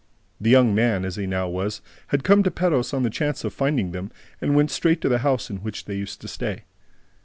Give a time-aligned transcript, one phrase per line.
[0.39, 3.53] The young man, as he now was, had come to Perros on the chance of
[3.53, 4.09] finding them
[4.41, 6.63] and went straight to the house in which they used to stay.